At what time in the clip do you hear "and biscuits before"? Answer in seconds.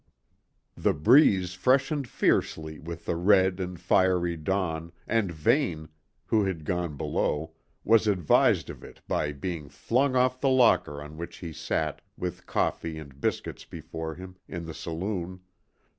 12.97-14.15